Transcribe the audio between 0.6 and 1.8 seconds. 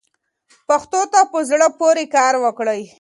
پښتو ته په زړه